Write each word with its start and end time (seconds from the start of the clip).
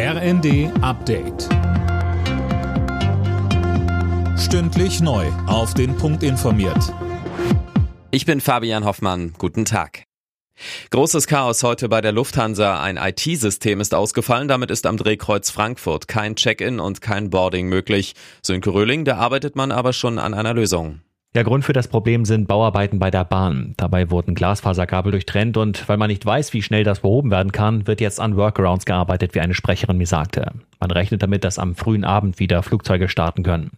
RND 0.00 0.70
Update. 0.80 1.48
Stündlich 4.38 5.00
neu. 5.00 5.26
Auf 5.48 5.74
den 5.74 5.96
Punkt 5.96 6.22
informiert. 6.22 6.94
Ich 8.12 8.24
bin 8.24 8.40
Fabian 8.40 8.84
Hoffmann. 8.84 9.34
Guten 9.38 9.64
Tag. 9.64 10.04
Großes 10.92 11.26
Chaos 11.26 11.64
heute 11.64 11.88
bei 11.88 12.00
der 12.00 12.12
Lufthansa. 12.12 12.80
Ein 12.80 12.96
IT-System 12.96 13.80
ist 13.80 13.92
ausgefallen. 13.92 14.46
Damit 14.46 14.70
ist 14.70 14.86
am 14.86 14.98
Drehkreuz 14.98 15.50
Frankfurt 15.50 16.06
kein 16.06 16.36
Check-in 16.36 16.78
und 16.78 17.00
kein 17.00 17.30
Boarding 17.30 17.68
möglich. 17.68 18.14
Sönke 18.40 18.72
Röhling, 18.72 19.04
da 19.04 19.16
arbeitet 19.16 19.56
man 19.56 19.72
aber 19.72 19.92
schon 19.92 20.20
an 20.20 20.32
einer 20.32 20.54
Lösung. 20.54 21.00
Der 21.38 21.44
Grund 21.44 21.64
für 21.64 21.72
das 21.72 21.86
Problem 21.86 22.24
sind 22.24 22.48
Bauarbeiten 22.48 22.98
bei 22.98 23.12
der 23.12 23.24
Bahn. 23.24 23.74
Dabei 23.76 24.10
wurden 24.10 24.34
Glasfaserkabel 24.34 25.12
durchtrennt 25.12 25.56
und 25.56 25.88
weil 25.88 25.96
man 25.96 26.10
nicht 26.10 26.26
weiß, 26.26 26.52
wie 26.52 26.62
schnell 26.62 26.82
das 26.82 26.98
behoben 26.98 27.30
werden 27.30 27.52
kann, 27.52 27.86
wird 27.86 28.00
jetzt 28.00 28.18
an 28.18 28.36
Workarounds 28.36 28.86
gearbeitet, 28.86 29.36
wie 29.36 29.40
eine 29.40 29.54
Sprecherin 29.54 29.98
mir 29.98 30.08
sagte. 30.08 30.50
Man 30.80 30.90
rechnet 30.90 31.22
damit, 31.22 31.44
dass 31.44 31.60
am 31.60 31.76
frühen 31.76 32.02
Abend 32.02 32.40
wieder 32.40 32.64
Flugzeuge 32.64 33.08
starten 33.08 33.44
können. 33.44 33.70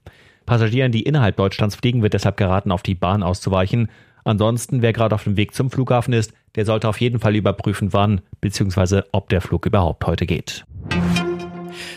Passagieren, 0.47 0.91
die 0.91 1.03
innerhalb 1.03 1.37
Deutschlands 1.37 1.77
fliegen, 1.77 2.01
wird 2.01 2.15
deshalb 2.15 2.39
geraten, 2.39 2.73
auf 2.73 2.83
die 2.83 2.95
Bahn 2.95 3.23
auszuweichen. 3.23 3.91
Ansonsten, 4.25 4.81
wer 4.81 4.95
gerade 4.95 5.15
auf 5.15 5.25
dem 5.25 5.37
Weg 5.37 5.53
zum 5.53 5.71
Flughafen 5.71 6.15
ist, 6.15 6.33
der 6.55 6.65
sollte 6.65 6.89
auf 6.89 6.99
jeden 6.99 7.21
Fall 7.21 7.37
überprüfen, 7.37 7.93
wann 7.93 8.23
bzw. 8.41 9.03
ob 9.13 9.29
der 9.29 9.43
Flug 9.43 9.67
überhaupt 9.67 10.07
heute 10.07 10.25
geht. 10.25 10.65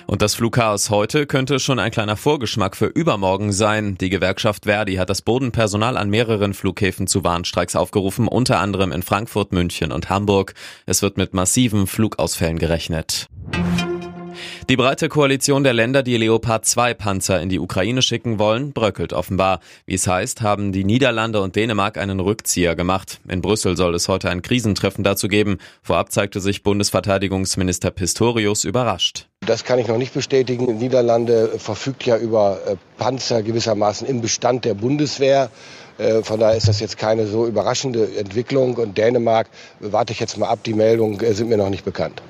Und 0.08 0.22
das 0.22 0.36
Flugchaos 0.36 0.90
heute 0.90 1.26
könnte 1.26 1.60
schon 1.60 1.80
ein 1.80 1.92
kleiner 1.92 2.18
Vorgeschmack 2.18 2.76
für 2.76 2.88
übermorgen 2.88 3.52
sein. 3.52 3.98
Die 4.00 4.10
Gewerkschaft 4.10 4.66
Verdi 4.66 4.96
hat 4.96 5.10
das 5.10 5.22
Bodenpersonal 5.22 5.98
an 5.98 6.10
mehreren 6.10 6.54
Flughäfen 6.54 7.08
zu 7.08 7.24
Warnstreiks 7.24 7.76
aufgerufen, 7.76 8.28
unter 8.28 8.60
anderem 8.60 8.92
in 8.92 9.04
Frankfurt, 9.04 9.52
München 9.52 9.92
und 9.92 10.10
Hamburg. 10.10 10.54
Es 10.86 11.02
wird 11.02 11.18
mit 11.18 11.34
massiven 11.34 11.88
Flugausfällen 11.88 12.60
gerechnet. 12.60 13.28
Die 14.70 14.78
breite 14.78 15.10
Koalition 15.10 15.64
der 15.64 15.74
Länder, 15.74 16.04
die 16.04 16.18
Leopard 16.18 16.66
2 16.66 16.94
Panzer 16.94 17.42
in 17.42 17.50
die 17.50 17.60
Ukraine 17.60 18.02
schicken 18.02 18.40
wollen, 18.40 18.72
bröckelt 18.72 19.14
offenbar. 19.14 19.60
Wie 19.86 19.96
es 19.96 20.08
heißt, 20.08 20.42
haben 20.42 20.72
die 20.72 20.84
Niederlande 20.84 21.42
und 21.42 21.56
Dänemark 21.56 21.98
einen 21.98 22.20
Rückzieher 22.20 22.76
gemacht. 22.76 23.20
In 23.28 23.42
Brüssel 23.42 23.76
soll 23.76 23.94
es 23.94 24.08
heute 24.08 24.30
ein 24.30 24.42
Krisentreffen 24.42 25.04
dazu 25.04 25.28
geben. 25.28 25.58
Vorab 25.82 26.12
zeigte 26.12 26.40
sich 26.40 26.64
Bundesverteidigungsminister 26.64 27.92
Pistorius 27.92 28.64
überrascht. 28.64 29.28
Das 29.46 29.66
kann 29.66 29.78
ich 29.78 29.88
noch 29.88 29.98
nicht 29.98 30.14
bestätigen. 30.14 30.68
Die 30.68 30.74
Niederlande 30.74 31.60
verfügt 31.60 32.06
ja 32.06 32.18
über 32.18 32.60
äh, 32.66 32.76
Panzer 32.98 33.44
gewissermaßen 33.44 34.08
im 34.08 34.22
Bestand 34.22 34.64
der 34.64 34.74
Bundeswehr. 34.74 35.50
Äh, 35.98 36.24
von 36.24 36.40
daher 36.40 36.56
ist 36.56 36.70
das 36.70 36.80
jetzt 36.80 36.98
keine 36.98 37.28
so 37.28 37.46
überraschende 37.46 38.16
Entwicklung. 38.18 38.76
Und 38.76 38.98
Dänemark, 38.98 39.50
warte 39.80 40.14
ich 40.14 40.20
jetzt 40.20 40.38
mal 40.38 40.48
ab, 40.48 40.60
die 40.64 40.74
Meldungen 40.74 41.20
äh, 41.20 41.34
sind 41.34 41.50
mir 41.50 41.58
noch 41.58 41.70
nicht 41.70 41.84
bekannt. 41.84 42.22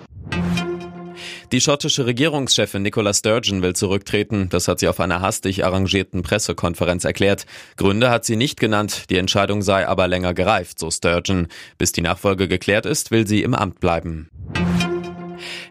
Die 1.52 1.62
schottische 1.62 2.08
Regierungschefin 2.08 2.82
Nicola 2.82 3.14
Sturgeon 3.14 3.62
will 3.62 3.76
zurücktreten. 3.76 4.50
Das 4.50 4.68
hat 4.68 4.80
sie 4.80 4.88
auf 4.88 5.00
einer 5.00 5.22
hastig 5.22 5.64
arrangierten 5.64 6.24
Pressekonferenz 6.24 7.04
erklärt. 7.06 7.46
Gründe 7.78 8.10
hat 8.10 8.26
sie 8.26 8.38
nicht 8.38 8.60
genannt. 8.60 9.04
Die 9.12 9.18
Entscheidung 9.18 9.62
sei 9.62 9.88
aber 9.88 10.08
länger 10.08 10.34
gereift, 10.34 10.80
so 10.80 10.90
Sturgeon. 10.90 11.48
Bis 11.78 11.92
die 11.92 12.02
Nachfolge 12.02 12.48
geklärt 12.48 12.88
ist, 12.88 13.12
will 13.12 13.28
sie 13.28 13.44
im 13.44 13.54
Amt 13.54 13.80
bleiben. 13.80 14.32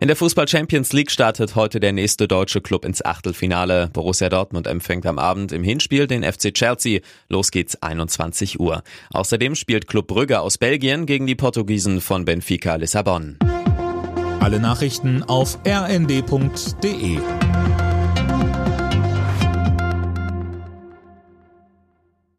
In 0.00 0.08
der 0.08 0.16
Fußball 0.16 0.48
Champions 0.48 0.92
League 0.92 1.10
startet 1.10 1.54
heute 1.54 1.80
der 1.80 1.92
nächste 1.92 2.28
deutsche 2.28 2.60
Club 2.60 2.84
ins 2.84 3.04
Achtelfinale. 3.04 3.88
Borussia 3.92 4.28
Dortmund 4.28 4.66
empfängt 4.66 5.06
am 5.06 5.18
Abend 5.18 5.52
im 5.52 5.62
Hinspiel 5.62 6.06
den 6.06 6.24
FC 6.24 6.52
Chelsea. 6.52 7.00
Los 7.28 7.50
geht's 7.50 7.80
21 7.82 8.58
Uhr. 8.58 8.82
Außerdem 9.12 9.54
spielt 9.54 9.86
Club 9.86 10.08
Brügge 10.08 10.40
aus 10.40 10.58
Belgien 10.58 11.06
gegen 11.06 11.26
die 11.26 11.36
Portugiesen 11.36 12.00
von 12.00 12.24
Benfica 12.24 12.76
Lissabon. 12.76 13.38
Alle 14.40 14.58
Nachrichten 14.58 15.22
auf 15.22 15.58
rnd.de 15.64 17.18